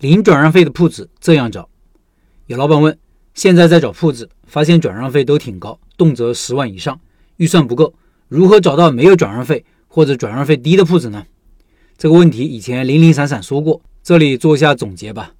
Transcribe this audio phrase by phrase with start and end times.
[0.00, 1.68] 零转让费的铺子这样找。
[2.46, 2.98] 有老板问，
[3.34, 6.98] 现在在找铺子，发现转让费都挺高，动辄十万以上，
[7.36, 7.92] 预算不够，
[8.26, 11.26] 如何找到没有转让费或者转让费低的铺子呢？
[11.98, 15.34] 这个问题以前零零散散说过，这里做一下总结吧。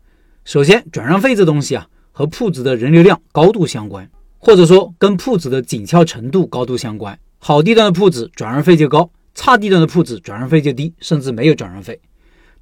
[0.44, 7.18] 首先，转让费这东西啊，和铺子的人流量高度相关，或者说跟铺子的紧俏程度高度相关。
[7.38, 11.98] 好地段的铺子转让费就高，差地段的铺子转让费就低，甚至没有转让费。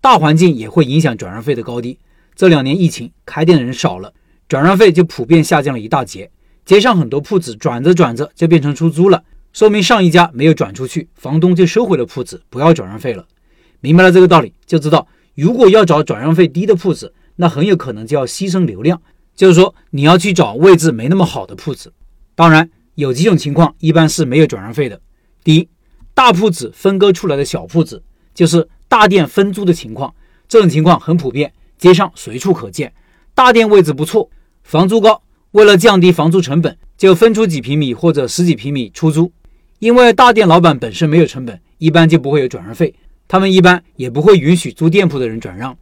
[0.01, 1.99] 大环境也会影响转让费的高低。
[2.35, 4.13] 这两年疫情，开店的人少了，
[4.49, 6.31] 转让费就普遍下降了一大截。
[6.65, 13.27] 街上很多铺子转着转着就变成出租了，说明上一家没有转出去，房东就收回了铺子，不要转让费了。
[13.81, 19.01] 明白了这个道理，就知道如果要找转让费低的铺子，那很有可能就要牺牲流量，
[19.35, 21.93] 就是说你要去找位置没那么好的铺子。
[22.35, 25.01] 当然，有几种情况一般是没有转让费的。
[25.43, 25.69] 第一，
[26.15, 28.03] 大铺子分割出来的小铺子，
[28.35, 30.15] 就是大店分租的情况，
[30.49, 32.93] 这种情况很普遍，街上随处可见。
[33.35, 34.31] 大店位置不错，
[34.63, 39.31] 房租高，为了降低房租成本，就分出几平米或者十几平米出租。
[39.79, 42.95] 因为大店老板本身没有成本，一般就不会有转让费。
[43.29, 45.77] 他们一般也不会允许租店铺的人转让。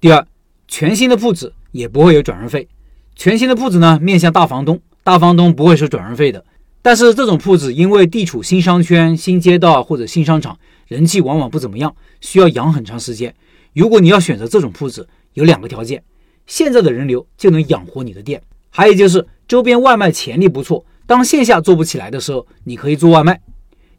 [0.00, 0.26] 第二，
[0.66, 2.68] 全新的铺子也不会有转让费。
[3.14, 6.44] 全新的铺子呢，面向大房东，大房东不会收转让费的。
[6.82, 13.32] 但是这种铺子因为地处新商圈、新街道或者新商场，人气往往不怎么样，需要养很长时间。
[13.72, 16.02] 如果你要选择这种铺子，有两个条件：
[16.46, 20.84] 现在的人流就能养活你的店，还有就是周边外卖潜力不错。
[21.06, 23.40] 当线下做不起来的时候，你可以做外卖。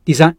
[0.04, 0.36] 第三，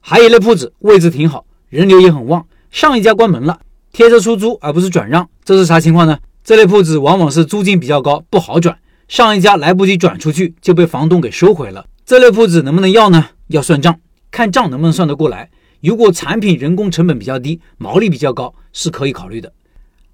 [0.00, 1.44] 还有一类铺子位置挺好。
[1.68, 3.60] 人流也很旺，上一家关门了，
[3.92, 6.18] 贴着出租而不是转让，这是啥情况呢？
[6.44, 11.86] 这类铺子往往是租金比较高，不好转，上一家来不及转出去就被房东给收回了。
[12.04, 13.30] 这类铺子能不能要呢？
[13.48, 13.98] 要算账，
[14.30, 15.50] 看账能不能算得过来。
[15.80, 19.50] 如果产品人工成本比较低，毛利比较高，是可以考虑的。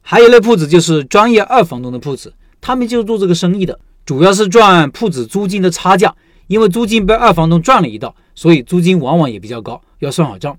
[0.00, 6.14] 还有一类铺子就是专业二房东的铺子，他们就做这个生意的，主要是赚铺子租金的差价，
[6.46, 10.56] 因为租金被二房东赚了一道，所以租金往往也比较高，要算好账。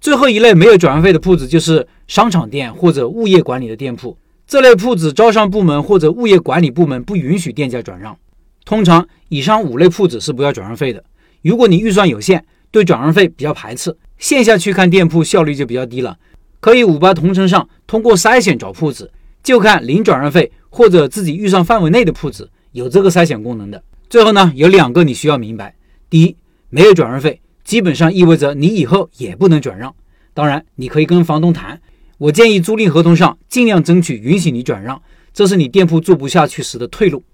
[0.00, 4.16] 最后一类没有转让费的铺子，就是商场店或者物业管理的店铺。
[4.50, 8.18] 这类铺子，招商部门或者物业管理部门不允许店家转让。
[8.64, 11.04] 通常，以上五类铺子是不要转让费的。
[11.42, 16.18] 如果你预算有限，对转让费比较排斥，线下去看店铺效率就比较低了。
[16.58, 19.12] 可以五八同城上通过筛选找铺子，
[19.44, 23.80] 就看零转让费或者自己预算范围内的铺子，有这个筛选功能的。
[24.08, 25.76] 最后呢，有两个你需要明白：
[26.10, 26.36] 第一，
[26.70, 27.40] 没有转让费。
[27.62, 29.94] 基本上意味着你以后也不能转让。
[30.34, 31.80] 当然，你可以跟房东谈。
[32.20, 35.00] 我建议租赁合同上尽量争取允许你转让，
[35.32, 37.24] 这是你店铺做不下去时的退路。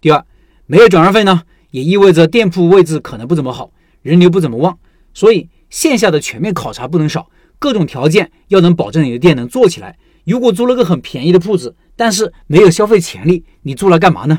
[0.00, 0.24] 第二，
[0.64, 1.42] 没有转让费呢，
[1.72, 3.70] 也意味着店铺位置可能不怎么好，
[4.00, 4.78] 人流不怎么旺。
[5.12, 7.28] 所以线下的全面考察不能少，
[7.58, 9.98] 各种条件要能保证你的店能做起来。
[10.24, 14.38] 如果租了个很便宜的铺子，但是没有消费潜力，你租来干嘛呢？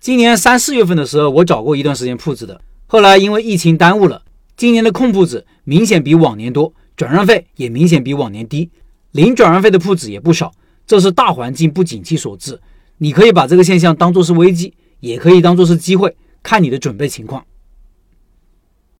[0.00, 4.24] 今年三四月份的时候，我找过一段时间铺子的，后来因为疫情耽误了。
[4.56, 8.68] 今年的空铺子明显比往年多，转让费也明显比往年低，
[9.12, 10.52] 零转让费的铺子也不少，
[10.86, 12.60] 这是大环境不景气所致。
[12.98, 17.44] 你可以把这个现象当做是危机，也可以当做是机会，看你的准备情况。